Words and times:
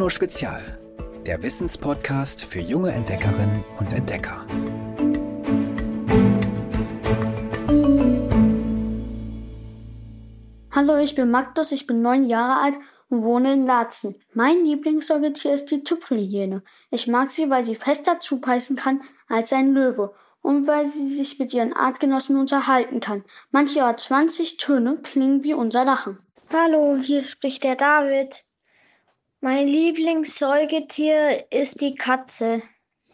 Bruno 0.00 0.08
Spezial, 0.08 0.78
der 1.26 1.42
Wissenspodcast 1.42 2.46
für 2.46 2.60
junge 2.60 2.90
Entdeckerinnen 2.90 3.62
und 3.78 3.92
Entdecker. 3.92 4.46
Hallo, 10.70 10.96
ich 10.96 11.14
bin 11.14 11.30
Magnus, 11.30 11.70
ich 11.72 11.86
bin 11.86 12.00
neun 12.00 12.24
Jahre 12.30 12.62
alt 12.62 12.78
und 13.10 13.24
wohne 13.24 13.52
in 13.52 13.66
Laatzen. 13.66 14.14
Mein 14.32 14.64
Lieblingssäugetier 14.64 15.52
ist 15.52 15.66
die 15.66 15.84
Tüpfelhyäne. 15.84 16.62
Ich 16.90 17.06
mag 17.06 17.30
sie, 17.30 17.50
weil 17.50 17.66
sie 17.66 17.74
fester 17.74 18.20
zubeißen 18.20 18.76
kann 18.76 19.02
als 19.28 19.52
ein 19.52 19.74
Löwe 19.74 20.14
und 20.40 20.66
weil 20.66 20.88
sie 20.88 21.08
sich 21.08 21.38
mit 21.38 21.52
ihren 21.52 21.74
Artgenossen 21.74 22.38
unterhalten 22.38 23.00
kann. 23.00 23.22
Manche 23.50 23.80
ihrer 23.80 23.98
20 23.98 24.56
Töne 24.56 24.96
klingen 25.02 25.44
wie 25.44 25.52
unser 25.52 25.84
Lachen. 25.84 26.20
Hallo, 26.50 26.96
hier 26.96 27.22
spricht 27.22 27.64
der 27.64 27.76
David. 27.76 28.44
Mein 29.42 29.68
Lieblingssäugetier 29.68 31.46
ist 31.50 31.80
die 31.80 31.94
Katze. 31.94 32.60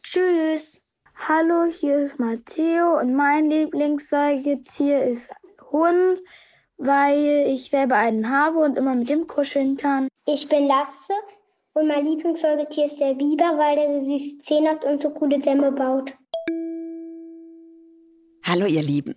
Tschüss. 0.02 0.84
Hallo, 1.14 1.70
hier 1.70 1.98
ist 1.98 2.18
Matteo 2.18 2.98
und 2.98 3.14
mein 3.14 3.48
Lieblingssäugetier 3.48 5.04
ist 5.04 5.30
Hund, 5.70 6.20
weil 6.78 7.44
ich 7.46 7.70
selber 7.70 7.94
einen 7.94 8.28
habe 8.28 8.58
und 8.58 8.76
immer 8.76 8.96
mit 8.96 9.08
dem 9.08 9.28
kuscheln 9.28 9.76
kann. 9.76 10.08
Ich 10.26 10.48
bin 10.48 10.66
Lasse 10.66 11.12
und 11.74 11.86
mein 11.86 12.04
Lieblingssäugetier 12.04 12.86
ist 12.86 12.98
der 12.98 13.14
Biber, 13.14 13.56
weil 13.56 13.76
der 13.76 14.00
so 14.00 14.10
süße 14.10 14.38
Zähne 14.38 14.70
hat 14.70 14.84
und 14.84 15.00
so 15.00 15.10
coole 15.10 15.38
Dämme 15.38 15.70
baut. 15.70 16.12
Hallo 18.42 18.66
ihr 18.66 18.82
Lieben. 18.82 19.14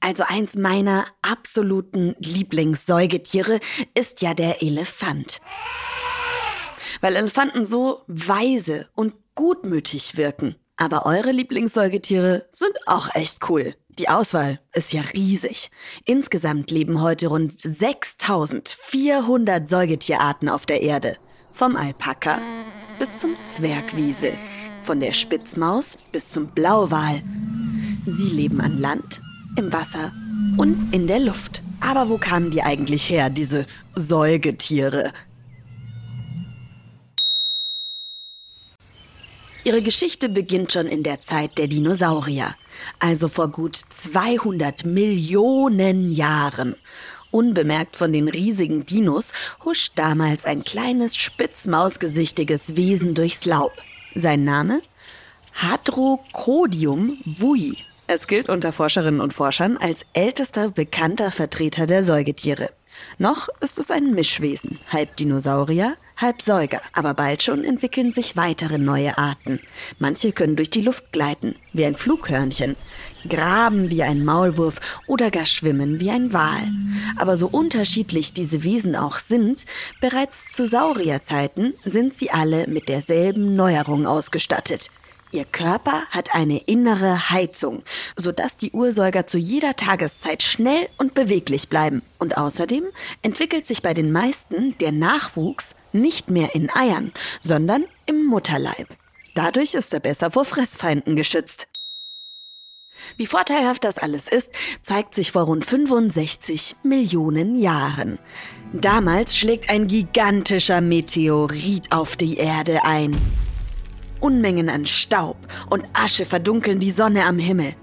Also 0.00 0.24
eins 0.26 0.56
meiner 0.56 1.04
absoluten 1.20 2.14
Lieblingssäugetiere 2.18 3.60
ist 3.94 4.22
ja 4.22 4.32
der 4.32 4.62
Elefant. 4.62 5.42
Weil 7.00 7.16
Elefanten 7.16 7.64
so 7.64 8.02
weise 8.06 8.88
und 8.94 9.14
gutmütig 9.34 10.16
wirken. 10.16 10.54
Aber 10.76 11.06
eure 11.06 11.32
Lieblingssäugetiere 11.32 12.46
sind 12.50 12.76
auch 12.86 13.14
echt 13.14 13.48
cool. 13.48 13.74
Die 13.98 14.10
Auswahl 14.10 14.60
ist 14.74 14.92
ja 14.92 15.00
riesig. 15.14 15.70
Insgesamt 16.04 16.70
leben 16.70 17.00
heute 17.00 17.28
rund 17.28 17.58
6400 17.58 19.66
Säugetierarten 19.68 20.50
auf 20.50 20.66
der 20.66 20.82
Erde. 20.82 21.16
Vom 21.54 21.76
Alpaka 21.76 22.38
bis 22.98 23.20
zum 23.20 23.34
Zwergwiesel. 23.54 24.34
Von 24.82 25.00
der 25.00 25.14
Spitzmaus 25.14 25.96
bis 26.12 26.28
zum 26.28 26.48
Blauwal. 26.48 27.22
Sie 28.06 28.28
leben 28.28 28.60
an 28.60 28.76
Land, 28.78 29.22
im 29.56 29.72
Wasser 29.72 30.12
und 30.58 30.94
in 30.94 31.06
der 31.06 31.20
Luft. 31.20 31.62
Aber 31.80 32.10
wo 32.10 32.18
kamen 32.18 32.50
die 32.50 32.62
eigentlich 32.62 33.08
her, 33.08 33.30
diese 33.30 33.64
Säugetiere? 33.94 35.14
Ihre 39.66 39.82
Geschichte 39.82 40.28
beginnt 40.28 40.70
schon 40.70 40.86
in 40.86 41.02
der 41.02 41.20
Zeit 41.20 41.58
der 41.58 41.66
Dinosaurier, 41.66 42.54
also 43.00 43.26
vor 43.26 43.48
gut 43.48 43.74
200 43.74 44.84
Millionen 44.84 46.12
Jahren. 46.12 46.76
Unbemerkt 47.32 47.96
von 47.96 48.12
den 48.12 48.28
riesigen 48.28 48.86
Dinos 48.86 49.32
huscht 49.64 49.94
damals 49.96 50.44
ein 50.44 50.62
kleines, 50.62 51.16
spitzmausgesichtiges 51.16 52.76
Wesen 52.76 53.16
durchs 53.16 53.44
Laub. 53.44 53.72
Sein 54.14 54.44
Name? 54.44 54.82
Hadrocodium 55.54 57.18
vui. 57.24 57.76
Es 58.06 58.28
gilt 58.28 58.48
unter 58.48 58.70
Forscherinnen 58.70 59.20
und 59.20 59.34
Forschern 59.34 59.78
als 59.78 60.02
ältester 60.12 60.70
bekannter 60.70 61.32
Vertreter 61.32 61.86
der 61.86 62.04
Säugetiere. 62.04 62.70
Noch 63.18 63.48
ist 63.58 63.80
es 63.80 63.90
ein 63.90 64.14
Mischwesen, 64.14 64.78
halb 64.92 65.16
Dinosaurier, 65.16 65.96
halb 66.16 66.42
Säuger. 66.42 66.80
Aber 66.92 67.14
bald 67.14 67.42
schon 67.42 67.64
entwickeln 67.64 68.12
sich 68.12 68.36
weitere 68.36 68.78
neue 68.78 69.18
Arten. 69.18 69.60
Manche 69.98 70.32
können 70.32 70.56
durch 70.56 70.70
die 70.70 70.80
Luft 70.80 71.12
gleiten, 71.12 71.54
wie 71.72 71.84
ein 71.84 71.94
Flughörnchen, 71.94 72.76
graben 73.28 73.90
wie 73.90 74.02
ein 74.02 74.24
Maulwurf 74.24 74.80
oder 75.06 75.30
gar 75.30 75.46
schwimmen 75.46 76.00
wie 76.00 76.10
ein 76.10 76.32
Wal. 76.32 76.70
Aber 77.16 77.36
so 77.36 77.46
unterschiedlich 77.48 78.32
diese 78.32 78.62
Wesen 78.62 78.96
auch 78.96 79.16
sind, 79.16 79.66
bereits 80.00 80.52
zu 80.52 80.66
Saurierzeiten 80.66 81.74
sind 81.84 82.14
sie 82.14 82.30
alle 82.30 82.66
mit 82.66 82.88
derselben 82.88 83.56
Neuerung 83.56 84.06
ausgestattet. 84.06 84.90
Ihr 85.32 85.44
Körper 85.44 86.02
hat 86.10 86.34
eine 86.34 86.58
innere 86.58 87.30
Heizung, 87.30 87.82
sodass 88.16 88.56
die 88.56 88.70
Ursäuger 88.70 89.26
zu 89.26 89.38
jeder 89.38 89.74
Tageszeit 89.74 90.42
schnell 90.42 90.88
und 90.98 91.14
beweglich 91.14 91.68
bleiben. 91.68 92.02
Und 92.18 92.36
außerdem 92.36 92.84
entwickelt 93.22 93.66
sich 93.66 93.82
bei 93.82 93.92
den 93.92 94.12
meisten 94.12 94.78
der 94.78 94.92
Nachwuchs 94.92 95.74
nicht 95.92 96.30
mehr 96.30 96.54
in 96.54 96.70
Eiern, 96.70 97.12
sondern 97.40 97.86
im 98.06 98.24
Mutterleib. 98.24 98.88
Dadurch 99.34 99.74
ist 99.74 99.92
er 99.92 100.00
besser 100.00 100.30
vor 100.30 100.44
Fressfeinden 100.44 101.16
geschützt. 101.16 101.68
Wie 103.16 103.26
vorteilhaft 103.26 103.84
das 103.84 103.98
alles 103.98 104.28
ist, 104.28 104.50
zeigt 104.82 105.14
sich 105.14 105.32
vor 105.32 105.42
rund 105.42 105.66
65 105.66 106.76
Millionen 106.82 107.58
Jahren. 107.58 108.18
Damals 108.72 109.36
schlägt 109.36 109.68
ein 109.70 109.86
gigantischer 109.86 110.80
Meteorit 110.80 111.92
auf 111.92 112.16
die 112.16 112.36
Erde 112.36 112.84
ein. 112.84 113.16
Unmengen 114.20 114.68
an 114.68 114.86
Staub 114.86 115.36
und 115.70 115.84
Asche 115.92 116.26
verdunkeln 116.26 116.80
die 116.80 116.90
Sonne 116.90 117.24
am 117.24 117.38
Himmel. 117.38 117.74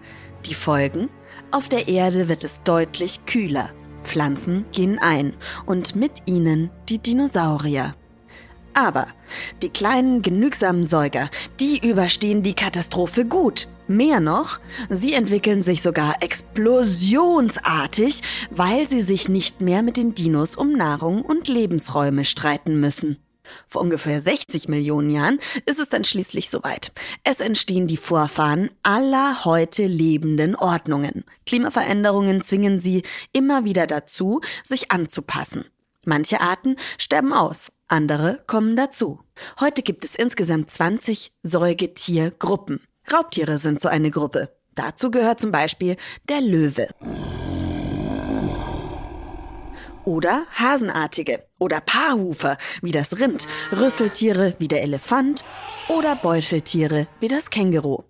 Die 0.46 0.54
Folgen? 0.54 1.10
Auf 1.52 1.70
der 1.70 1.88
Erde 1.88 2.28
wird 2.28 2.44
es 2.44 2.64
deutlich 2.64 3.26
kühler. 3.26 3.70
Pflanzen 4.04 4.66
gehen 4.72 5.00
ein 5.00 5.34
und 5.66 5.96
mit 5.96 6.24
ihnen 6.26 6.70
die 6.90 6.98
Dinosaurier. 6.98 7.96
Aber 8.74 9.08
die 9.62 9.70
kleinen, 9.70 10.22
genügsamen 10.22 10.86
Säuger, 10.86 11.30
die 11.60 11.88
überstehen 11.88 12.44
die 12.44 12.56
Katastrophe 12.56 13.26
gut. 13.26 13.68
Mehr 13.88 14.20
noch, 14.20 14.60
sie 14.90 15.14
entwickeln 15.14 15.62
sich 15.62 15.82
sogar 15.82 16.16
explosionsartig, 16.22 18.22
weil 18.50 18.90
sie 18.90 19.02
sich 19.02 19.30
nicht 19.30 19.62
mehr 19.62 19.84
mit 19.84 19.98
den 19.98 20.16
Dinos 20.16 20.56
um 20.56 20.74
Nahrung 20.74 21.22
und 21.22 21.48
Lebensräume 21.48 22.26
streiten 22.26 22.80
müssen. 22.80 23.18
Vor 23.68 23.82
ungefähr 23.82 24.20
60 24.20 24.68
Millionen 24.68 25.10
Jahren 25.10 25.40
ist 25.66 25.80
es 25.80 25.90
dann 25.90 26.04
schließlich 26.04 26.50
soweit. 26.50 26.92
Es 27.24 27.40
entstehen 27.40 27.88
die 27.88 27.98
Vorfahren 27.98 28.70
aller 28.84 29.46
heute 29.46 29.86
lebenden 29.86 30.56
Ordnungen. 30.56 31.24
Klimaveränderungen 31.46 32.44
zwingen 32.44 32.80
sie 32.80 33.04
immer 33.32 33.66
wieder 33.66 33.88
dazu, 33.88 34.42
sich 34.64 34.92
anzupassen. 34.92 35.66
Manche 36.06 36.42
Arten 36.42 36.76
sterben 36.98 37.34
aus, 37.34 37.72
andere 37.88 38.44
kommen 38.48 38.76
dazu. 38.76 39.22
Heute 39.60 39.82
gibt 39.82 40.04
es 40.04 40.16
insgesamt 40.16 40.70
20 40.70 41.32
Säugetiergruppen. 41.44 42.82
Raubtiere 43.12 43.58
sind 43.58 43.82
so 43.82 43.90
eine 43.90 44.12
Gruppe. 44.12 44.56
Dazu 44.76 45.12
gehört 45.12 45.40
zum 45.40 45.52
Beispiel 45.52 45.96
der 46.28 46.42
Löwe 46.42 46.88
oder 50.06 50.46
Hasenartige 50.52 51.44
oder 51.60 51.82
Paarhufer 51.82 52.58
wie 52.82 52.92
das 52.92 53.20
Rind, 53.20 53.48
Rüsseltiere 53.72 54.56
wie 54.60 54.68
der 54.68 54.84
Elefant 54.84 55.44
oder 55.88 56.16
Beuteltiere 56.16 57.08
wie 57.20 57.28
das 57.28 57.50
Känguru. 57.50 58.04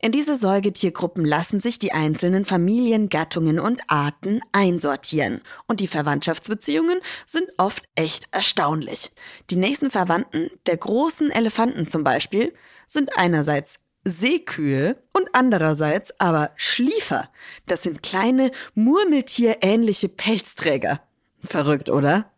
In 0.00 0.12
diese 0.12 0.36
Säugetiergruppen 0.36 1.24
lassen 1.24 1.60
sich 1.60 1.78
die 1.78 1.92
einzelnen 1.92 2.44
Familien, 2.44 3.08
Gattungen 3.08 3.60
und 3.60 3.82
Arten 3.88 4.40
einsortieren. 4.52 5.42
Und 5.66 5.80
die 5.80 5.88
Verwandtschaftsbeziehungen 5.88 7.00
sind 7.26 7.50
oft 7.58 7.84
echt 7.94 8.28
erstaunlich. 8.30 9.10
Die 9.50 9.56
nächsten 9.56 9.90
Verwandten 9.90 10.50
der 10.66 10.78
großen 10.78 11.30
Elefanten 11.30 11.86
zum 11.86 12.02
Beispiel 12.02 12.54
sind 12.86 13.16
einerseits 13.16 13.78
Seekühe 14.04 14.96
und 15.12 15.28
andererseits 15.32 16.18
aber 16.18 16.50
Schliefer. 16.56 17.28
Das 17.66 17.82
sind 17.82 18.02
kleine, 18.02 18.52
murmeltierähnliche 18.74 20.08
Pelzträger. 20.08 21.02
Verrückt, 21.44 21.90
oder? 21.90 22.30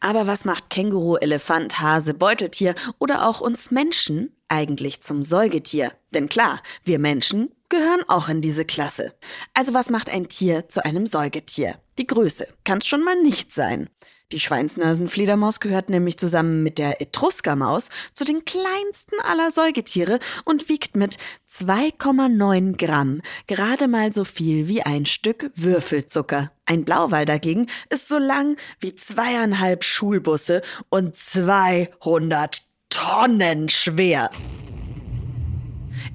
Aber 0.00 0.26
was 0.26 0.44
macht 0.44 0.68
Känguru, 0.68 1.16
Elefant, 1.16 1.80
Hase, 1.80 2.12
Beuteltier 2.12 2.74
oder 2.98 3.26
auch 3.26 3.40
uns 3.40 3.70
Menschen 3.70 4.36
eigentlich 4.48 5.00
zum 5.00 5.22
Säugetier? 5.22 5.92
Denn 6.12 6.28
klar, 6.28 6.62
wir 6.84 6.98
Menschen 6.98 7.50
gehören 7.70 8.02
auch 8.08 8.28
in 8.28 8.42
diese 8.42 8.66
Klasse. 8.66 9.14
Also 9.54 9.72
was 9.72 9.88
macht 9.88 10.10
ein 10.10 10.28
Tier 10.28 10.68
zu 10.68 10.84
einem 10.84 11.06
Säugetier? 11.06 11.78
Die 11.96 12.06
Größe 12.06 12.46
kann's 12.64 12.86
schon 12.86 13.02
mal 13.02 13.20
nicht 13.22 13.52
sein. 13.52 13.88
Die 14.34 14.40
Schweinsnasenfledermaus 14.40 15.60
gehört 15.60 15.90
nämlich 15.90 16.18
zusammen 16.18 16.64
mit 16.64 16.78
der 16.78 17.00
Etruskermaus 17.00 17.88
zu 18.14 18.24
den 18.24 18.44
kleinsten 18.44 19.14
aller 19.22 19.52
Säugetiere 19.52 20.18
und 20.44 20.68
wiegt 20.68 20.96
mit 20.96 21.18
2,9 21.48 22.76
Gramm 22.76 23.20
gerade 23.46 23.86
mal 23.86 24.12
so 24.12 24.24
viel 24.24 24.66
wie 24.66 24.82
ein 24.82 25.06
Stück 25.06 25.52
Würfelzucker. 25.54 26.50
Ein 26.66 26.84
Blauwal 26.84 27.26
dagegen 27.26 27.68
ist 27.90 28.08
so 28.08 28.18
lang 28.18 28.56
wie 28.80 28.96
zweieinhalb 28.96 29.84
Schulbusse 29.84 30.62
und 30.88 31.14
200 31.14 32.60
Tonnen 32.88 33.68
schwer. 33.68 34.32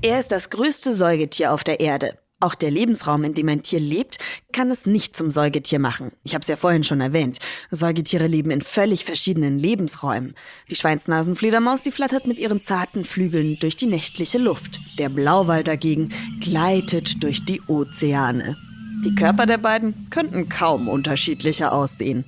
Er 0.02 0.20
ist 0.20 0.34
das 0.34 0.50
größte 0.50 0.94
Säugetier 0.94 1.54
auf 1.54 1.64
der 1.64 1.80
Erde 1.80 2.18
Auch 2.42 2.56
der 2.56 2.72
Lebensraum, 2.72 3.26
in 3.26 3.34
dem 3.34 3.50
ein 3.50 3.64
Tier 3.64 3.82
lebt, 3.82 4.18
kann 4.54 4.72
es 4.72 4.86
nicht 4.86 5.16
zum 5.18 5.30
Säugetier 5.30 5.80
machen. 5.80 6.12
Ich 6.24 6.34
habe 6.34 6.42
es 6.42 6.48
ja 6.48 6.56
vorhin 6.56 6.86
schon 6.86 7.02
erwähnt. 7.02 7.40
Säugetiere 7.70 8.28
leben 8.28 8.50
in 8.50 8.62
völlig 8.62 9.04
verschiedenen 9.04 9.60
Lebensräumen. 9.60 10.36
Die 10.70 10.76
Schweinsnasenfledermaus, 10.76 11.82
die 11.82 11.92
flattert 11.92 12.28
mit 12.28 12.40
ihren 12.40 12.62
zarten 12.62 13.04
Flügeln 13.04 13.58
durch 13.60 13.76
die 13.76 13.88
nächtliche 13.88 14.38
Luft. 14.38 14.80
Der 14.98 15.10
Blauwal 15.10 15.66
dagegen 15.66 16.14
gleitet 16.40 17.22
durch 17.24 17.44
die 17.44 17.62
Ozeane. 17.68 18.56
Die 19.04 19.16
Körper 19.16 19.46
der 19.46 19.58
beiden 19.58 20.08
könnten 20.10 20.48
kaum 20.48 20.88
unterschiedlicher 20.88 21.74
aussehen. 21.74 22.24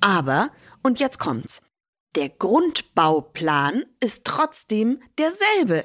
Aber, 0.00 0.50
und 0.82 1.00
jetzt 1.00 1.18
kommt's, 1.18 1.60
der 2.14 2.28
Grundbauplan 2.28 3.84
ist 3.98 4.24
trotzdem 4.24 5.00
derselbe. 5.18 5.84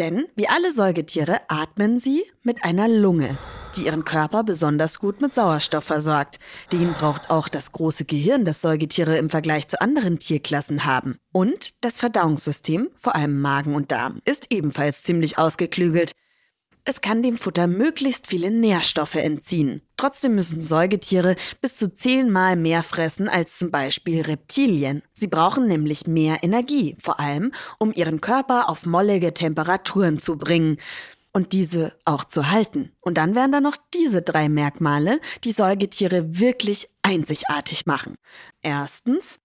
Denn 0.00 0.24
wie 0.34 0.48
alle 0.48 0.72
Säugetiere 0.72 1.42
atmen 1.48 1.98
sie 1.98 2.24
mit 2.42 2.64
einer 2.64 2.88
Lunge, 2.88 3.36
die 3.76 3.84
ihren 3.84 4.06
Körper 4.06 4.42
besonders 4.42 4.98
gut 4.98 5.20
mit 5.20 5.34
Sauerstoff 5.34 5.84
versorgt. 5.84 6.38
Den 6.72 6.94
braucht 6.94 7.28
auch 7.28 7.48
das 7.48 7.70
große 7.72 8.06
Gehirn, 8.06 8.46
das 8.46 8.62
Säugetiere 8.62 9.18
im 9.18 9.28
Vergleich 9.28 9.68
zu 9.68 9.78
anderen 9.78 10.18
Tierklassen 10.18 10.86
haben. 10.86 11.18
Und 11.32 11.72
das 11.82 11.98
Verdauungssystem, 11.98 12.88
vor 12.96 13.14
allem 13.14 13.42
Magen 13.42 13.74
und 13.74 13.92
Darm, 13.92 14.22
ist 14.24 14.46
ebenfalls 14.48 15.02
ziemlich 15.02 15.36
ausgeklügelt. 15.36 16.12
Es 16.90 17.00
kann 17.00 17.22
dem 17.22 17.38
Futter 17.38 17.68
möglichst 17.68 18.26
viele 18.26 18.50
Nährstoffe 18.50 19.14
entziehen. 19.14 19.80
Trotzdem 19.96 20.34
müssen 20.34 20.60
Säugetiere 20.60 21.36
bis 21.60 21.76
zu 21.76 21.94
zehnmal 21.94 22.56
mehr 22.56 22.82
fressen 22.82 23.28
als 23.28 23.58
zum 23.58 23.70
Beispiel 23.70 24.22
Reptilien. 24.22 25.04
Sie 25.12 25.28
brauchen 25.28 25.68
nämlich 25.68 26.08
mehr 26.08 26.42
Energie, 26.42 26.96
vor 27.00 27.20
allem 27.20 27.52
um 27.78 27.92
ihren 27.94 28.20
Körper 28.20 28.68
auf 28.68 28.86
mollige 28.86 29.32
Temperaturen 29.32 30.18
zu 30.18 30.36
bringen 30.36 30.78
und 31.32 31.52
diese 31.52 31.92
auch 32.04 32.24
zu 32.24 32.50
halten. 32.50 32.90
Und 33.00 33.18
dann 33.18 33.36
wären 33.36 33.52
da 33.52 33.60
noch 33.60 33.76
diese 33.94 34.20
drei 34.20 34.48
Merkmale, 34.48 35.20
die 35.44 35.52
Säugetiere 35.52 36.40
wirklich 36.40 36.88
einzigartig 37.02 37.86
machen. 37.86 38.16
Erstens, 38.62 39.38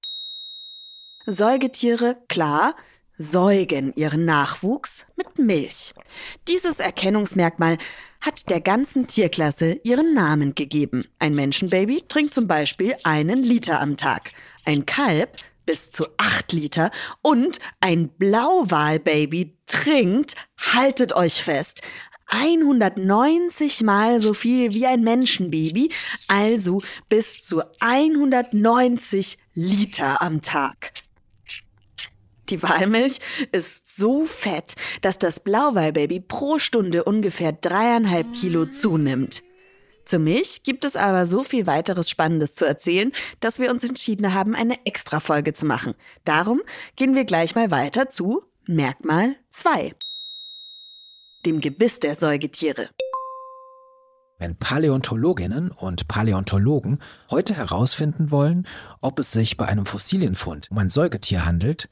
Säugetiere, 1.27 2.17
klar, 2.27 2.75
säugen 3.17 3.93
ihren 3.95 4.25
Nachwuchs 4.25 5.05
mit 5.15 5.39
Milch. 5.39 5.93
Dieses 6.47 6.79
Erkennungsmerkmal 6.79 7.77
hat 8.21 8.49
der 8.49 8.61
ganzen 8.61 9.07
Tierklasse 9.07 9.79
ihren 9.83 10.13
Namen 10.13 10.55
gegeben. 10.55 11.05
Ein 11.19 11.33
Menschenbaby 11.33 12.03
trinkt 12.07 12.33
zum 12.33 12.47
Beispiel 12.47 12.95
einen 13.03 13.43
Liter 13.43 13.79
am 13.79 13.97
Tag. 13.97 14.31
Ein 14.65 14.85
Kalb 14.85 15.37
bis 15.65 15.91
zu 15.91 16.05
acht 16.17 16.51
Liter 16.53 16.91
und 17.21 17.59
ein 17.79 18.09
Blauwalbaby 18.09 19.55
trinkt, 19.65 20.35
haltet 20.57 21.13
euch 21.13 21.41
fest, 21.43 21.81
190 22.27 23.81
mal 23.83 24.19
so 24.19 24.33
viel 24.33 24.73
wie 24.73 24.87
ein 24.87 25.03
Menschenbaby, 25.03 25.91
also 26.27 26.81
bis 27.07 27.43
zu 27.45 27.61
190 27.79 29.37
Liter 29.53 30.21
am 30.21 30.41
Tag. 30.41 31.04
Die 32.49 32.61
Walmilch 32.61 33.19
ist 33.51 33.97
so 33.97 34.25
fett, 34.25 34.75
dass 35.01 35.17
das 35.17 35.39
Blauwalbaby 35.39 36.19
pro 36.19 36.59
Stunde 36.59 37.03
ungefähr 37.03 37.51
dreieinhalb 37.53 38.27
Kilo 38.35 38.65
zunimmt. 38.65 39.41
Zur 40.05 40.19
Milch 40.19 40.61
gibt 40.61 40.85
es 40.85 40.95
aber 40.95 41.25
so 41.25 41.41
viel 41.41 41.65
weiteres 41.65 42.09
Spannendes 42.09 42.53
zu 42.53 42.65
erzählen, 42.65 43.11
dass 43.39 43.57
wir 43.57 43.71
uns 43.71 43.83
entschieden 43.83 44.35
haben, 44.35 44.53
eine 44.53 44.85
Extra-Folge 44.85 45.53
zu 45.53 45.65
machen. 45.65 45.95
Darum 46.25 46.61
gehen 46.95 47.15
wir 47.15 47.25
gleich 47.25 47.55
mal 47.55 47.71
weiter 47.71 48.09
zu 48.09 48.43
Merkmal 48.67 49.35
2. 49.49 49.95
Dem 51.47 51.59
Gebiss 51.59 51.99
der 51.99 52.15
Säugetiere. 52.15 52.89
Wenn 54.37 54.57
Paläontologinnen 54.57 55.71
und 55.71 56.07
Paläontologen 56.07 57.01
heute 57.31 57.55
herausfinden 57.55 58.29
wollen, 58.29 58.67
ob 59.01 59.17
es 59.17 59.31
sich 59.31 59.57
bei 59.57 59.65
einem 59.65 59.85
Fossilienfund 59.85 60.69
um 60.69 60.77
ein 60.77 60.89
Säugetier 60.89 61.45
handelt, 61.45 61.89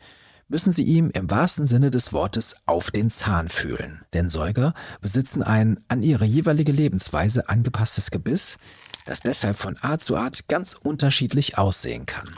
müssen 0.48 0.72
sie 0.72 0.84
ihm 0.84 1.10
im 1.12 1.30
wahrsten 1.30 1.66
Sinne 1.66 1.92
des 1.92 2.14
Wortes 2.14 2.58
auf 2.66 2.92
den 2.92 3.10
Zahn 3.10 3.50
fühlen. 3.50 4.02
Denn 4.14 4.30
Säuger 4.30 4.74
besitzen 5.02 5.44
ein 5.44 5.80
an 5.88 6.04
ihre 6.04 6.26
jeweilige 6.26 6.72
Lebensweise 6.72 7.50
angepasstes 7.50 8.12
Gebiss, 8.12 8.58
das 9.06 9.20
deshalb 9.20 9.58
von 9.58 9.78
Art 9.78 10.04
zu 10.04 10.16
Art 10.16 10.48
ganz 10.48 10.74
unterschiedlich 10.74 11.58
aussehen 11.58 12.06
kann. 12.06 12.30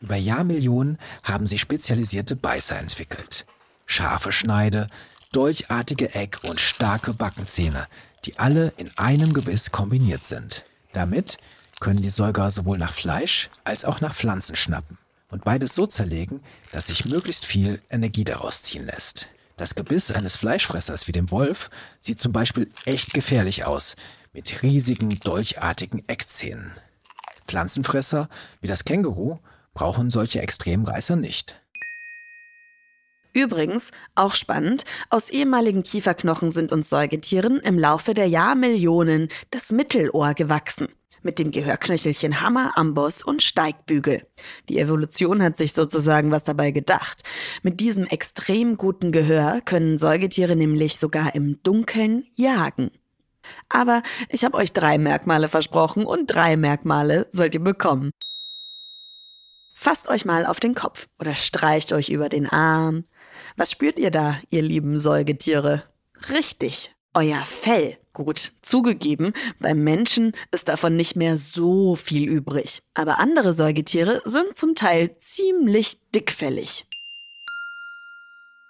Über 0.00 0.16
Jahrmillionen 0.16 0.98
haben 1.22 1.46
sie 1.46 1.58
spezialisierte 1.58 2.36
Beißer 2.36 2.78
entwickelt. 2.78 3.46
Scharfe 3.86 4.32
Schneide, 4.32 4.88
dolchartige 5.32 6.14
Eck- 6.14 6.40
und 6.44 6.60
starke 6.60 7.14
Backenzähne, 7.14 7.86
die 8.24 8.38
alle 8.38 8.72
in 8.76 8.90
einem 8.96 9.32
Gebiss 9.32 9.72
kombiniert 9.72 10.24
sind. 10.24 10.64
Damit 10.92 11.38
können 11.80 12.02
die 12.02 12.10
Säuger 12.10 12.50
sowohl 12.50 12.78
nach 12.78 12.92
Fleisch 12.92 13.50
als 13.64 13.84
auch 13.84 14.00
nach 14.00 14.14
Pflanzen 14.14 14.56
schnappen 14.56 14.98
und 15.34 15.42
beides 15.42 15.74
so 15.74 15.84
zerlegen, 15.88 16.40
dass 16.70 16.86
sich 16.86 17.06
möglichst 17.06 17.44
viel 17.44 17.82
Energie 17.90 18.22
daraus 18.22 18.62
ziehen 18.62 18.86
lässt. 18.86 19.28
Das 19.56 19.74
Gebiss 19.74 20.12
eines 20.12 20.36
Fleischfressers 20.36 21.08
wie 21.08 21.12
dem 21.12 21.32
Wolf 21.32 21.70
sieht 22.00 22.20
zum 22.20 22.32
Beispiel 22.32 22.70
echt 22.84 23.12
gefährlich 23.12 23.64
aus, 23.64 23.96
mit 24.32 24.62
riesigen, 24.62 25.18
dolchartigen 25.18 26.08
Eckzähnen. 26.08 26.70
Pflanzenfresser 27.48 28.28
wie 28.60 28.68
das 28.68 28.84
Känguru 28.84 29.38
brauchen 29.74 30.12
solche 30.12 30.40
Extremreißer 30.40 31.16
nicht. 31.16 31.56
Übrigens, 33.32 33.90
auch 34.14 34.36
spannend, 34.36 34.84
aus 35.10 35.30
ehemaligen 35.30 35.82
Kieferknochen 35.82 36.52
sind 36.52 36.70
uns 36.70 36.88
Säugetieren 36.88 37.58
im 37.58 37.76
Laufe 37.76 38.14
der 38.14 38.28
Jahrmillionen 38.28 39.28
das 39.50 39.72
Mittelohr 39.72 40.34
gewachsen 40.34 40.86
mit 41.24 41.38
dem 41.38 41.50
Gehörknöchelchen 41.50 42.40
Hammer, 42.40 42.72
Amboss 42.76 43.22
und 43.22 43.42
Steigbügel. 43.42 44.26
Die 44.68 44.78
Evolution 44.78 45.42
hat 45.42 45.56
sich 45.56 45.72
sozusagen 45.72 46.30
was 46.30 46.44
dabei 46.44 46.70
gedacht. 46.70 47.22
Mit 47.62 47.80
diesem 47.80 48.06
extrem 48.06 48.76
guten 48.76 49.12
Gehör 49.12 49.60
können 49.60 49.98
Säugetiere 49.98 50.56
nämlich 50.56 50.98
sogar 50.98 51.34
im 51.34 51.62
Dunkeln 51.62 52.26
jagen. 52.34 52.90
Aber 53.68 54.02
ich 54.28 54.44
habe 54.44 54.56
euch 54.56 54.72
drei 54.72 54.98
Merkmale 54.98 55.48
versprochen 55.48 56.06
und 56.06 56.26
drei 56.26 56.56
Merkmale 56.56 57.28
sollt 57.32 57.54
ihr 57.54 57.62
bekommen. 57.62 58.10
Fasst 59.74 60.08
euch 60.08 60.24
mal 60.24 60.46
auf 60.46 60.60
den 60.60 60.74
Kopf 60.74 61.08
oder 61.18 61.34
streicht 61.34 61.92
euch 61.92 62.08
über 62.08 62.28
den 62.28 62.48
Arm. 62.48 63.04
Was 63.56 63.70
spürt 63.70 63.98
ihr 63.98 64.10
da, 64.10 64.38
ihr 64.50 64.62
lieben 64.62 64.98
Säugetiere? 64.98 65.82
Richtig, 66.30 66.93
euer 67.14 67.44
Fell. 67.44 67.96
Gut, 68.12 68.52
zugegeben, 68.62 69.32
beim 69.58 69.82
Menschen 69.82 70.32
ist 70.52 70.68
davon 70.68 70.94
nicht 70.94 71.16
mehr 71.16 71.36
so 71.36 71.96
viel 71.96 72.28
übrig. 72.28 72.82
Aber 72.94 73.18
andere 73.18 73.52
Säugetiere 73.52 74.22
sind 74.24 74.56
zum 74.56 74.74
Teil 74.74 75.16
ziemlich 75.18 75.98
dickfällig. 76.14 76.86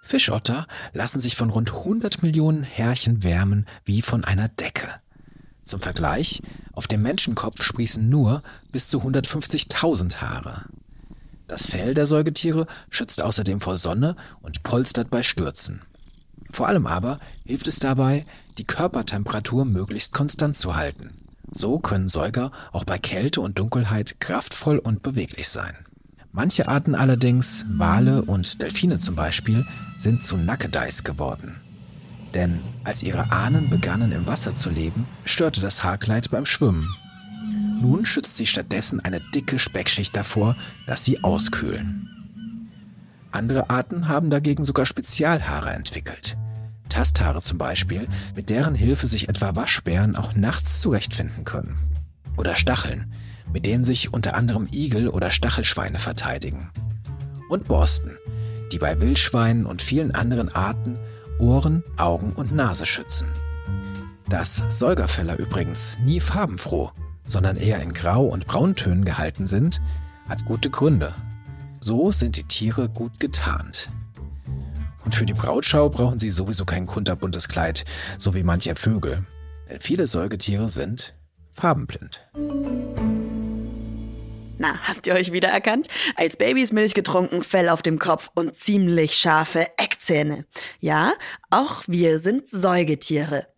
Fischotter 0.02 0.66
lassen 0.92 1.20
sich 1.20 1.34
von 1.34 1.50
rund 1.50 1.72
100 1.72 2.22
Millionen 2.22 2.62
Härchen 2.62 3.24
wärmen 3.24 3.66
wie 3.84 4.02
von 4.02 4.24
einer 4.24 4.48
Decke. 4.48 4.88
Zum 5.62 5.80
Vergleich, 5.80 6.42
auf 6.72 6.86
dem 6.86 7.02
Menschenkopf 7.02 7.62
sprießen 7.62 8.08
nur 8.08 8.42
bis 8.70 8.88
zu 8.88 9.00
150.000 9.00 10.16
Haare. 10.16 10.66
Das 11.48 11.66
Fell 11.66 11.94
der 11.94 12.06
Säugetiere 12.06 12.66
schützt 12.90 13.22
außerdem 13.22 13.60
vor 13.60 13.76
Sonne 13.76 14.16
und 14.40 14.62
polstert 14.62 15.10
bei 15.10 15.22
Stürzen. 15.22 15.82
Vor 16.54 16.68
allem 16.68 16.86
aber 16.86 17.18
hilft 17.44 17.66
es 17.66 17.80
dabei, 17.80 18.26
die 18.58 18.64
Körpertemperatur 18.64 19.64
möglichst 19.64 20.12
konstant 20.12 20.56
zu 20.56 20.76
halten. 20.76 21.10
So 21.50 21.80
können 21.80 22.08
Säuger 22.08 22.52
auch 22.70 22.84
bei 22.84 22.96
Kälte 22.96 23.40
und 23.40 23.58
Dunkelheit 23.58 24.20
kraftvoll 24.20 24.78
und 24.78 25.02
beweglich 25.02 25.48
sein. 25.48 25.74
Manche 26.30 26.68
Arten 26.68 26.94
allerdings, 26.94 27.66
Wale 27.68 28.22
und 28.22 28.62
Delfine 28.62 29.00
zum 29.00 29.16
Beispiel, 29.16 29.66
sind 29.98 30.22
zu 30.22 30.36
Nackedeis 30.36 31.02
geworden. 31.02 31.56
Denn 32.34 32.60
als 32.84 33.02
ihre 33.02 33.32
Ahnen 33.32 33.68
begannen 33.68 34.12
im 34.12 34.28
Wasser 34.28 34.54
zu 34.54 34.70
leben, 34.70 35.08
störte 35.24 35.60
das 35.60 35.82
Haarkleid 35.82 36.30
beim 36.30 36.46
Schwimmen. 36.46 36.88
Nun 37.80 38.04
schützt 38.04 38.36
sie 38.36 38.46
stattdessen 38.46 39.00
eine 39.00 39.20
dicke 39.34 39.58
Speckschicht 39.58 40.14
davor, 40.14 40.54
dass 40.86 41.04
sie 41.04 41.24
auskühlen. 41.24 42.08
Andere 43.32 43.70
Arten 43.70 44.06
haben 44.06 44.30
dagegen 44.30 44.62
sogar 44.62 44.86
Spezialhaare 44.86 45.70
entwickelt. 45.70 46.36
Tasthaare 46.94 47.42
zum 47.42 47.58
Beispiel, 47.58 48.06
mit 48.36 48.50
deren 48.50 48.76
Hilfe 48.76 49.08
sich 49.08 49.28
etwa 49.28 49.56
Waschbären 49.56 50.14
auch 50.14 50.36
nachts 50.36 50.80
zurechtfinden 50.80 51.44
können. 51.44 51.76
Oder 52.36 52.54
Stacheln, 52.54 53.12
mit 53.52 53.66
denen 53.66 53.84
sich 53.84 54.14
unter 54.14 54.36
anderem 54.36 54.68
Igel 54.72 55.08
oder 55.08 55.32
Stachelschweine 55.32 55.98
verteidigen. 55.98 56.70
Und 57.48 57.66
Borsten, 57.66 58.16
die 58.70 58.78
bei 58.78 59.00
Wildschweinen 59.00 59.66
und 59.66 59.82
vielen 59.82 60.14
anderen 60.14 60.54
Arten 60.54 60.94
Ohren, 61.40 61.82
Augen 61.96 62.30
und 62.32 62.54
Nase 62.54 62.86
schützen. 62.86 63.26
Dass 64.28 64.78
Säugerfäller 64.78 65.36
übrigens 65.36 65.98
nie 65.98 66.20
farbenfroh, 66.20 66.92
sondern 67.24 67.56
eher 67.56 67.82
in 67.82 67.92
Grau- 67.92 68.26
und 68.26 68.46
Brauntönen 68.46 69.04
gehalten 69.04 69.48
sind, 69.48 69.82
hat 70.28 70.44
gute 70.44 70.70
Gründe. 70.70 71.12
So 71.80 72.12
sind 72.12 72.36
die 72.36 72.44
Tiere 72.44 72.88
gut 72.88 73.18
getarnt. 73.18 73.90
Und 75.04 75.14
für 75.14 75.26
die 75.26 75.34
Brautschau 75.34 75.88
brauchen 75.88 76.18
sie 76.18 76.30
sowieso 76.30 76.64
kein 76.64 76.86
kunterbuntes 76.86 77.48
Kleid, 77.48 77.84
so 78.18 78.34
wie 78.34 78.42
manche 78.42 78.74
Vögel. 78.74 79.24
Denn 79.68 79.80
viele 79.80 80.06
Säugetiere 80.06 80.68
sind 80.68 81.14
farbenblind. 81.52 82.26
Na, 84.56 84.78
habt 84.88 85.06
ihr 85.06 85.14
euch 85.14 85.32
wiedererkannt? 85.32 85.88
Als 86.16 86.36
Babys 86.36 86.72
Milch 86.72 86.94
getrunken, 86.94 87.42
Fell 87.42 87.68
auf 87.68 87.82
dem 87.82 87.98
Kopf 87.98 88.30
und 88.34 88.54
ziemlich 88.54 89.14
scharfe 89.16 89.66
Eckzähne. 89.78 90.46
Ja, 90.80 91.12
auch 91.50 91.82
wir 91.86 92.18
sind 92.18 92.48
Säugetiere. 92.48 93.53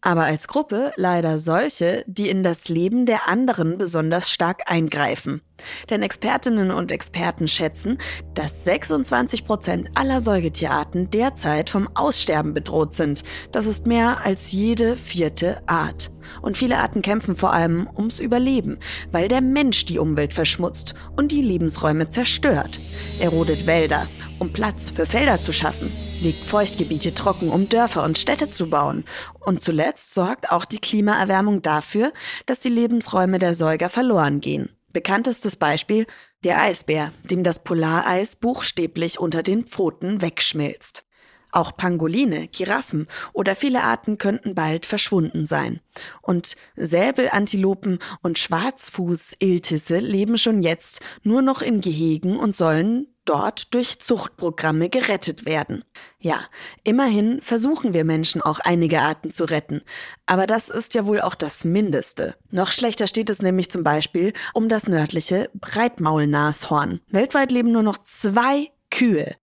Aber 0.00 0.24
als 0.24 0.46
Gruppe 0.46 0.92
leider 0.96 1.38
solche, 1.38 2.04
die 2.06 2.28
in 2.28 2.44
das 2.44 2.68
Leben 2.68 3.04
der 3.04 3.28
anderen 3.28 3.78
besonders 3.78 4.30
stark 4.30 4.70
eingreifen. 4.70 5.42
Denn 5.90 6.02
Expertinnen 6.02 6.70
und 6.70 6.92
Experten 6.92 7.48
schätzen, 7.48 7.98
dass 8.34 8.64
26 8.64 9.44
Prozent 9.44 9.90
aller 9.94 10.20
Säugetierarten 10.20 11.10
derzeit 11.10 11.68
vom 11.68 11.88
Aussterben 11.94 12.54
bedroht 12.54 12.94
sind. 12.94 13.24
Das 13.50 13.66
ist 13.66 13.86
mehr 13.86 14.24
als 14.24 14.52
jede 14.52 14.96
vierte 14.96 15.62
Art. 15.66 16.12
Und 16.42 16.56
viele 16.56 16.78
Arten 16.78 17.02
kämpfen 17.02 17.36
vor 17.36 17.52
allem 17.52 17.88
ums 17.96 18.20
Überleben, 18.20 18.78
weil 19.12 19.28
der 19.28 19.40
Mensch 19.40 19.84
die 19.84 19.98
Umwelt 19.98 20.34
verschmutzt 20.34 20.94
und 21.16 21.32
die 21.32 21.42
Lebensräume 21.42 22.10
zerstört. 22.10 22.80
Er 23.20 23.30
rodet 23.30 23.66
Wälder, 23.66 24.06
um 24.38 24.52
Platz 24.52 24.90
für 24.90 25.06
Felder 25.06 25.40
zu 25.40 25.52
schaffen 25.52 25.92
legt 26.20 26.44
Feuchtgebiete 26.44 27.14
trocken, 27.14 27.50
um 27.50 27.68
Dörfer 27.68 28.04
und 28.04 28.18
Städte 28.18 28.50
zu 28.50 28.68
bauen. 28.68 29.04
Und 29.40 29.62
zuletzt 29.62 30.14
sorgt 30.14 30.50
auch 30.50 30.64
die 30.64 30.80
Klimaerwärmung 30.80 31.62
dafür, 31.62 32.12
dass 32.46 32.60
die 32.60 32.68
Lebensräume 32.68 33.38
der 33.38 33.54
Säuger 33.54 33.88
verloren 33.88 34.40
gehen. 34.40 34.70
Bekanntestes 34.92 35.56
Beispiel 35.56 36.06
der 36.44 36.60
Eisbär, 36.60 37.12
dem 37.24 37.44
das 37.44 37.62
Polareis 37.62 38.36
buchstäblich 38.36 39.18
unter 39.18 39.42
den 39.42 39.64
Pfoten 39.64 40.22
wegschmilzt. 40.22 41.04
Auch 41.50 41.76
Pangoline, 41.76 42.48
Giraffen 42.48 43.06
oder 43.32 43.54
viele 43.54 43.82
Arten 43.82 44.18
könnten 44.18 44.54
bald 44.54 44.86
verschwunden 44.86 45.46
sein. 45.46 45.80
Und 46.20 46.56
Säbelantilopen 46.76 47.98
und 48.22 48.38
Schwarzfuß-Iltisse 48.38 49.98
leben 49.98 50.38
schon 50.38 50.62
jetzt 50.62 51.00
nur 51.22 51.42
noch 51.42 51.62
in 51.62 51.80
Gehegen 51.80 52.36
und 52.36 52.54
sollen 52.54 53.08
dort 53.28 53.74
durch 53.74 53.98
Zuchtprogramme 53.98 54.88
gerettet 54.88 55.44
werden. 55.44 55.84
Ja, 56.18 56.40
immerhin 56.82 57.40
versuchen 57.42 57.92
wir 57.92 58.04
Menschen 58.04 58.40
auch 58.40 58.58
einige 58.60 59.00
Arten 59.00 59.30
zu 59.30 59.44
retten. 59.44 59.82
Aber 60.26 60.46
das 60.46 60.68
ist 60.68 60.94
ja 60.94 61.06
wohl 61.06 61.20
auch 61.20 61.34
das 61.34 61.64
Mindeste. 61.64 62.36
Noch 62.50 62.72
schlechter 62.72 63.06
steht 63.06 63.28
es 63.28 63.42
nämlich 63.42 63.70
zum 63.70 63.84
Beispiel 63.84 64.32
um 64.54 64.68
das 64.68 64.88
nördliche 64.88 65.50
Breitmaulnashorn. 65.54 67.00
Weltweit 67.08 67.52
leben 67.52 67.72
nur 67.72 67.82
noch 67.82 67.98
zwei 68.02 68.70
Kühe. 68.90 69.36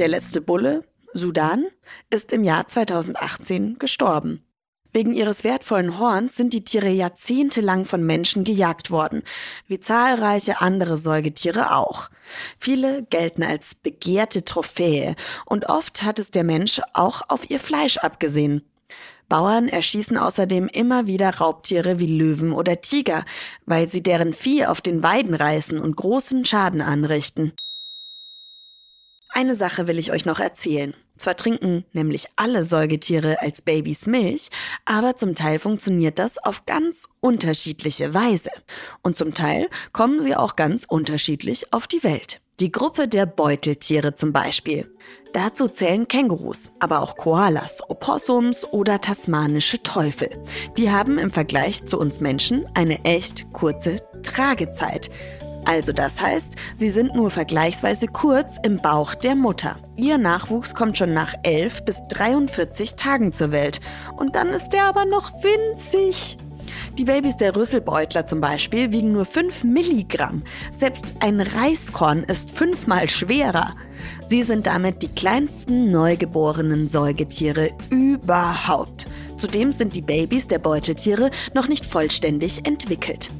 Der 0.00 0.08
letzte 0.08 0.40
Bulle, 0.40 0.84
Sudan, 1.12 1.66
ist 2.08 2.32
im 2.32 2.42
Jahr 2.42 2.66
2018 2.66 3.78
gestorben. 3.78 4.42
Wegen 4.94 5.12
ihres 5.12 5.44
wertvollen 5.44 5.98
Horns 5.98 6.36
sind 6.36 6.54
die 6.54 6.64
Tiere 6.64 6.88
jahrzehntelang 6.88 7.84
von 7.84 8.02
Menschen 8.06 8.42
gejagt 8.42 8.90
worden, 8.90 9.22
wie 9.66 9.78
zahlreiche 9.78 10.62
andere 10.62 10.96
Säugetiere 10.96 11.76
auch. 11.76 12.08
Viele 12.58 13.02
gelten 13.10 13.42
als 13.42 13.74
begehrte 13.74 14.42
Trophäe 14.42 15.16
und 15.44 15.68
oft 15.68 16.02
hat 16.02 16.18
es 16.18 16.30
der 16.30 16.44
Mensch 16.44 16.80
auch 16.94 17.20
auf 17.28 17.50
ihr 17.50 17.60
Fleisch 17.60 17.98
abgesehen. 17.98 18.62
Bauern 19.28 19.68
erschießen 19.68 20.16
außerdem 20.16 20.68
immer 20.68 21.08
wieder 21.08 21.28
Raubtiere 21.28 21.98
wie 21.98 22.06
Löwen 22.06 22.52
oder 22.52 22.80
Tiger, 22.80 23.26
weil 23.66 23.90
sie 23.90 24.02
deren 24.02 24.32
Vieh 24.32 24.64
auf 24.64 24.80
den 24.80 25.02
Weiden 25.02 25.34
reißen 25.34 25.78
und 25.78 25.94
großen 25.94 26.46
Schaden 26.46 26.80
anrichten. 26.80 27.52
Eine 29.32 29.54
Sache 29.54 29.86
will 29.86 29.98
ich 29.98 30.12
euch 30.12 30.26
noch 30.26 30.40
erzählen. 30.40 30.94
Zwar 31.16 31.36
trinken 31.36 31.84
nämlich 31.92 32.28
alle 32.36 32.64
Säugetiere 32.64 33.42
als 33.42 33.62
Babys 33.62 34.06
Milch, 34.06 34.48
aber 34.86 35.16
zum 35.16 35.34
Teil 35.34 35.58
funktioniert 35.58 36.18
das 36.18 36.38
auf 36.38 36.64
ganz 36.64 37.08
unterschiedliche 37.20 38.14
Weise. 38.14 38.50
Und 39.02 39.16
zum 39.16 39.34
Teil 39.34 39.68
kommen 39.92 40.20
sie 40.20 40.34
auch 40.34 40.56
ganz 40.56 40.84
unterschiedlich 40.88 41.72
auf 41.72 41.86
die 41.86 42.02
Welt. 42.02 42.40
Die 42.58 42.72
Gruppe 42.72 43.06
der 43.06 43.26
Beuteltiere 43.26 44.14
zum 44.14 44.32
Beispiel. 44.32 44.90
Dazu 45.32 45.68
zählen 45.68 46.08
Kängurus, 46.08 46.72
aber 46.78 47.00
auch 47.00 47.16
Koalas, 47.16 47.82
Opossums 47.88 48.64
oder 48.64 49.00
tasmanische 49.00 49.82
Teufel. 49.82 50.30
Die 50.76 50.90
haben 50.90 51.18
im 51.18 51.30
Vergleich 51.30 51.84
zu 51.84 51.98
uns 51.98 52.20
Menschen 52.20 52.66
eine 52.74 53.04
echt 53.04 53.50
kurze 53.52 54.00
Tragezeit. 54.22 55.08
Also 55.64 55.92
das 55.92 56.20
heißt, 56.20 56.54
sie 56.76 56.88
sind 56.88 57.14
nur 57.14 57.30
vergleichsweise 57.30 58.06
kurz 58.06 58.56
im 58.62 58.78
Bauch 58.78 59.14
der 59.14 59.34
Mutter. 59.34 59.76
Ihr 59.96 60.18
Nachwuchs 60.18 60.74
kommt 60.74 60.98
schon 60.98 61.14
nach 61.14 61.34
11 61.42 61.84
bis 61.84 62.00
43 62.08 62.94
Tagen 62.94 63.32
zur 63.32 63.52
Welt. 63.52 63.80
Und 64.16 64.36
dann 64.36 64.48
ist 64.48 64.74
er 64.74 64.86
aber 64.86 65.04
noch 65.04 65.32
winzig. 65.42 66.38
Die 66.98 67.04
Babys 67.04 67.36
der 67.36 67.56
Rüsselbeutler 67.56 68.26
zum 68.26 68.40
Beispiel 68.40 68.92
wiegen 68.92 69.12
nur 69.12 69.24
5 69.24 69.64
Milligramm. 69.64 70.42
Selbst 70.72 71.04
ein 71.20 71.40
Reiskorn 71.40 72.24
ist 72.24 72.50
fünfmal 72.50 73.08
schwerer. 73.08 73.74
Sie 74.28 74.42
sind 74.42 74.66
damit 74.66 75.02
die 75.02 75.08
kleinsten 75.08 75.90
neugeborenen 75.90 76.88
Säugetiere 76.88 77.70
überhaupt. 77.90 79.06
Zudem 79.36 79.72
sind 79.72 79.96
die 79.96 80.02
Babys 80.02 80.46
der 80.48 80.58
Beuteltiere 80.58 81.30
noch 81.54 81.68
nicht 81.68 81.86
vollständig 81.86 82.66
entwickelt. 82.66 83.30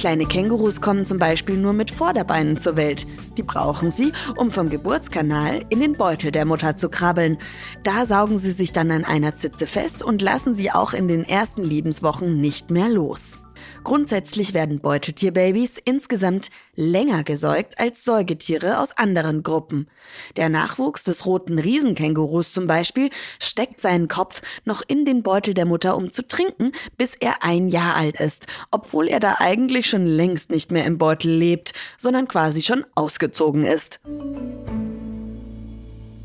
Kleine 0.00 0.24
Kängurus 0.24 0.80
kommen 0.80 1.04
zum 1.04 1.18
Beispiel 1.18 1.58
nur 1.58 1.74
mit 1.74 1.90
Vorderbeinen 1.90 2.56
zur 2.56 2.74
Welt. 2.74 3.06
Die 3.36 3.42
brauchen 3.42 3.90
sie, 3.90 4.14
um 4.34 4.50
vom 4.50 4.70
Geburtskanal 4.70 5.66
in 5.68 5.80
den 5.80 5.92
Beutel 5.92 6.32
der 6.32 6.46
Mutter 6.46 6.74
zu 6.74 6.88
krabbeln. 6.88 7.36
Da 7.82 8.06
saugen 8.06 8.38
sie 8.38 8.52
sich 8.52 8.72
dann 8.72 8.90
an 8.92 9.04
einer 9.04 9.36
Zitze 9.36 9.66
fest 9.66 10.02
und 10.02 10.22
lassen 10.22 10.54
sie 10.54 10.70
auch 10.70 10.94
in 10.94 11.06
den 11.06 11.22
ersten 11.22 11.62
Lebenswochen 11.62 12.40
nicht 12.40 12.70
mehr 12.70 12.88
los. 12.88 13.38
Grundsätzlich 13.82 14.52
werden 14.52 14.80
Beuteltierbabys 14.80 15.78
insgesamt 15.84 16.50
länger 16.76 17.24
gesäugt 17.24 17.78
als 17.78 18.04
Säugetiere 18.04 18.78
aus 18.78 18.96
anderen 18.96 19.42
Gruppen. 19.42 19.88
Der 20.36 20.48
Nachwuchs 20.48 21.04
des 21.04 21.24
roten 21.24 21.58
Riesenkängurus 21.58 22.52
zum 22.52 22.66
Beispiel 22.66 23.10
steckt 23.38 23.80
seinen 23.80 24.06
Kopf 24.06 24.42
noch 24.64 24.82
in 24.86 25.06
den 25.06 25.22
Beutel 25.22 25.54
der 25.54 25.64
Mutter, 25.64 25.96
um 25.96 26.12
zu 26.12 26.26
trinken, 26.26 26.72
bis 26.98 27.14
er 27.14 27.42
ein 27.42 27.68
Jahr 27.68 27.96
alt 27.96 28.20
ist, 28.20 28.46
obwohl 28.70 29.08
er 29.08 29.18
da 29.18 29.36
eigentlich 29.38 29.88
schon 29.88 30.06
längst 30.06 30.50
nicht 30.50 30.70
mehr 30.70 30.84
im 30.84 30.98
Beutel 30.98 31.32
lebt, 31.32 31.72
sondern 31.96 32.28
quasi 32.28 32.62
schon 32.62 32.84
ausgezogen 32.94 33.64
ist. 33.64 33.98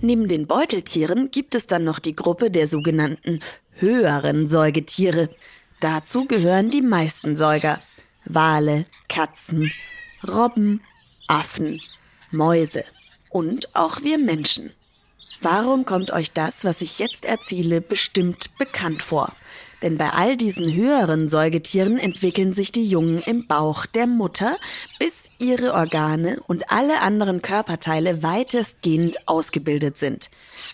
Neben 0.01 0.27
den 0.27 0.45
Beuteltieren 0.45 1.31
gibt 1.31 1.55
es 1.55 1.67
dann 1.67 1.83
noch 1.83 1.99
die 1.99 2.15
Gruppe 2.15 2.51
der 2.51 2.67
sogenannten 2.67 3.39
höheren 3.77 4.45
Säugetiere. 4.45 5.29
Dazu 5.79 6.25
gehören 6.25 6.69
die 6.71 6.81
meisten 6.81 7.37
Säuger. 7.37 7.81
Wale, 8.25 8.85
Katzen, 9.07 9.71
Robben, 10.27 10.81
Affen, 11.27 11.79
Mäuse 12.31 12.83
und 13.29 13.75
auch 13.75 14.01
wir 14.01 14.17
Menschen. 14.17 14.71
Warum 15.41 15.85
kommt 15.85 16.11
euch 16.11 16.31
das, 16.31 16.63
was 16.63 16.81
ich 16.81 16.99
jetzt 16.99 17.25
erzähle, 17.25 17.81
bestimmt 17.81 18.57
bekannt 18.57 19.03
vor? 19.03 19.31
Denn 19.85 19.99
bei 19.99 20.09
all 20.09 20.35
diesen 20.35 20.73
höheren 20.73 21.29
Säugetieren 21.29 21.99
entwickeln 21.99 22.55
sich 22.55 22.71
die 22.71 22.87
Jungen 22.87 23.19
im 23.19 23.45
Bauch 23.45 23.85
der 23.85 24.07
Mutter, 24.07 24.57
bis 24.97 25.29
ihre 25.37 25.75
Organe 25.75 26.39
und 26.47 26.71
alle 26.71 27.01
anderen 27.01 27.43
Körperteile 27.43 28.23
weitestgehend 28.23 29.27
ausgebildet 29.27 29.99
sind. 29.99 30.31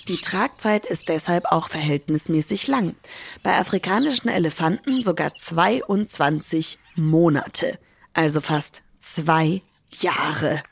Die 0.08 0.15
Tragzeit 0.15 0.86
ist 0.86 1.10
deshalb 1.10 1.44
auch 1.51 1.68
verhältnismäßig 1.68 2.68
lang. 2.68 2.96
Bei 3.44 3.58
afrikanischen 3.60 4.30
Elefanten 4.30 5.01
sogar 5.01 5.34
22 5.34 6.80
Monate. 6.96 7.80
Also 8.13 8.39
fast 8.39 8.82
zwei 9.01 9.62
Jahre. 9.89 10.63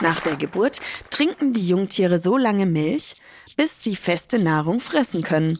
Nach 0.00 0.20
der 0.20 0.36
Geburt 0.36 0.80
trinken 1.10 1.52
die 1.52 1.68
Jungtiere 1.68 2.18
so 2.18 2.38
lange 2.38 2.64
Milch, 2.64 3.16
bis 3.58 3.82
sie 3.82 3.94
feste 3.94 4.38
Nahrung 4.38 4.80
fressen 4.80 5.22
können. 5.22 5.58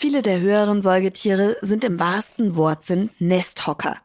Viele 0.00 0.22
der 0.22 0.38
höheren 0.38 0.80
Säugetiere 0.80 1.56
sind 1.60 1.82
im 1.82 1.98
wahrsten 1.98 2.54
Wortsinn 2.54 3.10
Nesthocker. 3.18 3.96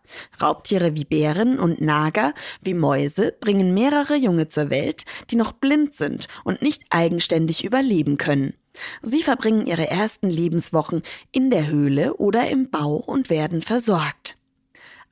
Raubtiere 0.42 0.96
wie 0.96 1.06
Bären 1.06 1.60
und 1.60 1.82
Nager 1.82 2.34
wie 2.64 2.74
Mäuse 2.74 3.32
bringen 3.40 3.76
mehrere 3.76 4.16
Junge 4.16 4.48
zur 4.48 4.72
Welt, 4.72 5.04
die 5.30 5.36
noch 5.36 5.52
blind 5.52 5.94
sind 5.94 6.28
und 6.44 6.64
nicht 6.64 6.82
eigenständig 6.90 7.64
überleben 7.64 8.18
können. 8.18 8.56
Sie 9.04 9.22
verbringen 9.22 9.68
ihre 9.68 9.88
ersten 9.88 10.32
Lebenswochen 10.32 11.04
in 11.32 11.52
der 11.52 11.68
Höhle 11.68 12.16
oder 12.16 12.50
im 12.50 12.72
Bau 12.72 12.96
und 12.96 13.30
werden 13.30 13.62
versorgt. 13.62 14.36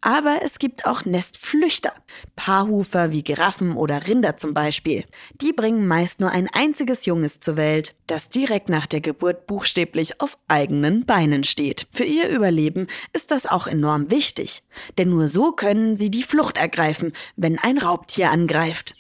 Aber 0.02 0.40
es 0.42 0.58
gibt 0.58 0.88
auch 0.88 1.06
Nestflüchter. 1.06 1.94
Paarhufer 2.36 3.12
wie 3.12 3.24
Giraffen 3.24 3.78
oder 3.78 4.08
Rinder 4.08 4.36
zum 4.36 4.54
Beispiel. 4.54 5.06
Die 5.40 5.54
bringen 5.54 5.88
meist 5.88 6.20
nur 6.20 6.32
ein 6.32 6.50
einziges 6.52 7.06
Junges 7.06 7.40
zur 7.40 7.56
Welt, 7.56 7.94
das 8.08 8.30
direkt 8.30 8.68
nach 8.68 8.88
der 8.88 9.00
Geburt 9.00 9.46
buchstäblich 9.46 10.20
auf 10.20 10.40
eigenen 10.48 11.06
Beinen 11.06 11.44
steht. 11.44 11.88
Für 11.94 12.04
ihr 12.04 12.30
Überleben 12.30 12.88
ist 13.14 13.30
das 13.30 13.46
auch 13.46 13.68
enorm 13.68 14.10
wichtig. 14.10 14.64
Denn 14.98 15.10
nur 15.10 15.28
so 15.28 15.52
können 15.52 15.96
sie 15.96 16.10
die 16.10 16.24
Flucht 16.24 16.58
ergreifen, 16.58 17.14
wenn 17.36 17.60
ein 17.60 17.78
Raubtier 17.78 18.32
angreift. 18.32 18.96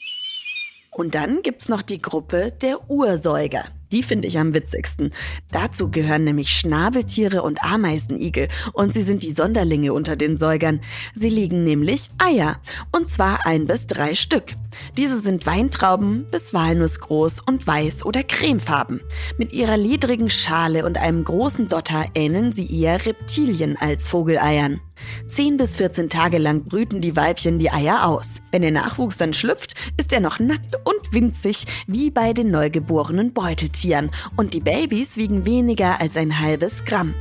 Und 0.94 1.16
dann 1.16 1.42
gibt's 1.42 1.70
noch 1.70 1.82
die 1.82 2.02
Gruppe 2.02 2.52
der 2.62 2.90
Ursäuger. 2.90 3.64
Die 3.92 4.04
finde 4.04 4.28
ich 4.28 4.38
am 4.38 4.54
witzigsten. 4.54 5.14
Dazu 5.52 5.90
gehören 5.90 6.24
nämlich 6.24 6.50
Schnabeltiere 6.50 7.42
und 7.42 7.64
Ameisenigel 7.64 8.48
und 8.74 8.94
sie 8.94 9.02
sind 9.02 9.24
die 9.24 9.34
Sonderlinge 9.34 9.94
unter 9.94 10.16
den 10.16 10.38
Säugern. 10.38 10.82
Sie 11.14 11.30
legen 11.30 11.64
nämlich 11.64 12.08
Eier 12.18 12.58
und 12.92 13.10
zwar 13.10 13.46
ein 13.46 13.68
bis 13.68 13.88
drei 13.88 14.16
Stück. 14.16 14.54
Diese 14.98 15.20
sind 15.20 15.46
Weintrauben 15.46 16.26
bis 16.32 16.54
Walnussgroß 16.54 17.42
und 17.42 17.68
weiß 17.68 18.06
oder 18.06 18.24
cremefarben. 18.24 19.02
Mit 19.38 19.52
ihrer 19.52 19.78
ledrigen 19.78 20.30
Schale 20.30 20.86
und 20.86 20.98
einem 20.98 21.24
großen 21.24 21.68
Dotter 21.68 22.06
ähneln 22.16 22.54
sie 22.54 22.82
eher 22.82 23.06
Reptilien 23.06 23.78
als 23.78 24.08
Vogeleiern. 24.08 24.80
10 25.28 25.58
bis 25.58 25.78
14 25.78 26.10
Tage 26.10 26.38
lang 26.38 26.66
brüten 26.66 27.02
die 27.02 27.16
Weibchen 27.16 27.60
die 27.60 27.72
Eier 27.72 28.06
aus. 28.06 28.42
Wenn 28.52 28.62
der 28.62 28.72
Nachwuchs 28.72 29.18
dann 29.18 29.34
schlüpft, 29.34 29.74
ist 29.98 30.12
er 30.14 30.20
noch 30.20 30.40
nackt 30.40 30.76
und 30.84 31.14
winzig, 31.14 31.66
wie 31.88 32.12
bei 32.12 32.34
den 32.34 32.52
neugeborenen 32.52 33.34
Beuteltieren. 33.34 34.12
Und 34.36 34.54
die 34.54 34.60
Babys 34.60 35.18
wiegen 35.18 35.46
weniger 35.46 36.00
als 36.00 36.18
ein 36.18 36.40
halbes 36.40 36.86
Gramm. 36.86 37.14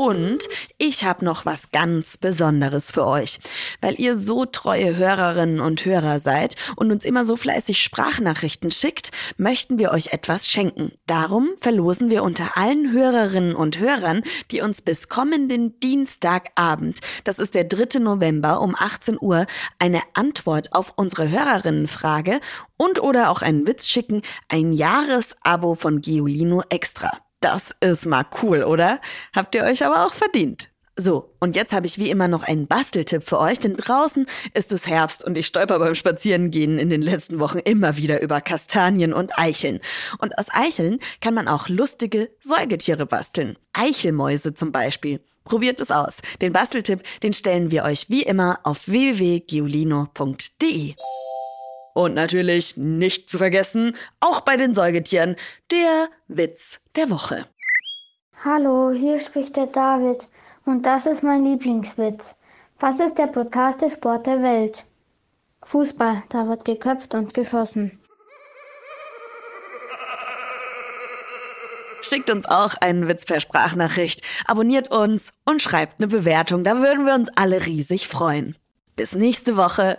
Und 0.00 0.48
ich 0.78 1.04
habe 1.04 1.26
noch 1.26 1.44
was 1.44 1.72
ganz 1.72 2.16
Besonderes 2.16 2.90
für 2.90 3.06
euch. 3.06 3.38
Weil 3.82 4.00
ihr 4.00 4.16
so 4.16 4.46
treue 4.46 4.96
Hörerinnen 4.96 5.60
und 5.60 5.84
Hörer 5.84 6.20
seid 6.20 6.56
und 6.76 6.90
uns 6.90 7.04
immer 7.04 7.26
so 7.26 7.36
fleißig 7.36 7.82
Sprachnachrichten 7.82 8.70
schickt, 8.70 9.10
möchten 9.36 9.78
wir 9.78 9.90
euch 9.90 10.14
etwas 10.14 10.48
schenken. 10.48 10.92
Darum 11.06 11.50
verlosen 11.60 12.08
wir 12.08 12.22
unter 12.22 12.56
allen 12.56 12.92
Hörerinnen 12.92 13.54
und 13.54 13.78
Hörern, 13.78 14.22
die 14.50 14.62
uns 14.62 14.80
bis 14.80 15.10
kommenden 15.10 15.78
Dienstagabend, 15.80 17.00
das 17.24 17.38
ist 17.38 17.54
der 17.54 17.64
3. 17.64 17.98
November 17.98 18.62
um 18.62 18.74
18 18.74 19.18
Uhr, 19.20 19.44
eine 19.78 20.00
Antwort 20.14 20.74
auf 20.74 20.94
unsere 20.96 21.28
Hörerinnenfrage 21.28 22.40
und 22.78 23.02
oder 23.02 23.28
auch 23.28 23.42
einen 23.42 23.66
Witz 23.66 23.86
schicken, 23.86 24.22
ein 24.48 24.72
Jahresabo 24.72 25.74
von 25.74 26.00
Giolino 26.00 26.62
Extra. 26.70 27.10
Das 27.40 27.74
ist 27.80 28.06
mal 28.06 28.26
cool, 28.42 28.62
oder? 28.62 29.00
Habt 29.34 29.54
ihr 29.54 29.64
euch 29.64 29.82
aber 29.84 30.06
auch 30.06 30.12
verdient. 30.12 30.68
So, 30.96 31.34
und 31.40 31.56
jetzt 31.56 31.72
habe 31.72 31.86
ich 31.86 31.98
wie 31.98 32.10
immer 32.10 32.28
noch 32.28 32.42
einen 32.42 32.66
Basteltipp 32.66 33.22
für 33.22 33.38
euch, 33.38 33.58
denn 33.58 33.76
draußen 33.76 34.26
ist 34.52 34.70
es 34.72 34.86
Herbst 34.86 35.24
und 35.24 35.38
ich 35.38 35.46
stolper 35.46 35.78
beim 35.78 35.94
Spazierengehen 35.94 36.78
in 36.78 36.90
den 36.90 37.00
letzten 37.00 37.40
Wochen 37.40 37.60
immer 37.60 37.96
wieder 37.96 38.20
über 38.20 38.42
Kastanien 38.42 39.14
und 39.14 39.38
Eicheln. 39.38 39.80
Und 40.18 40.36
aus 40.36 40.48
Eicheln 40.50 40.98
kann 41.22 41.32
man 41.32 41.48
auch 41.48 41.70
lustige 41.70 42.28
Säugetiere 42.40 43.06
basteln. 43.06 43.56
Eichelmäuse 43.72 44.52
zum 44.52 44.72
Beispiel. 44.72 45.20
Probiert 45.44 45.80
es 45.80 45.90
aus. 45.90 46.18
Den 46.42 46.52
Basteltipp, 46.52 47.02
den 47.22 47.32
stellen 47.32 47.70
wir 47.70 47.84
euch 47.84 48.10
wie 48.10 48.22
immer 48.22 48.60
auf 48.64 48.86
www.giolino.de. 48.86 50.94
Und 51.94 52.14
natürlich 52.14 52.76
nicht 52.76 53.28
zu 53.28 53.38
vergessen, 53.38 53.96
auch 54.20 54.42
bei 54.42 54.56
den 54.56 54.74
Säugetieren, 54.74 55.36
der 55.70 56.08
Witz 56.28 56.80
der 56.96 57.10
Woche. 57.10 57.46
Hallo, 58.44 58.90
hier 58.90 59.18
spricht 59.18 59.56
der 59.56 59.66
David 59.66 60.28
und 60.64 60.86
das 60.86 61.06
ist 61.06 61.22
mein 61.22 61.44
Lieblingswitz. 61.44 62.34
Was 62.78 63.00
ist 63.00 63.18
der 63.18 63.26
brutalste 63.26 63.90
Sport 63.90 64.26
der 64.26 64.42
Welt? 64.42 64.84
Fußball, 65.64 66.22
da 66.30 66.48
wird 66.48 66.64
geköpft 66.64 67.14
und 67.14 67.34
geschossen. 67.34 68.00
Schickt 72.02 72.30
uns 72.30 72.46
auch 72.46 72.74
einen 72.80 73.08
Witz 73.08 73.26
per 73.26 73.40
Sprachnachricht, 73.40 74.22
abonniert 74.46 74.90
uns 74.90 75.34
und 75.44 75.60
schreibt 75.60 76.00
eine 76.00 76.08
Bewertung, 76.08 76.64
da 76.64 76.76
würden 76.78 77.04
wir 77.04 77.14
uns 77.14 77.28
alle 77.36 77.66
riesig 77.66 78.08
freuen. 78.08 78.56
Bis 78.96 79.14
nächste 79.14 79.56
Woche. 79.56 79.98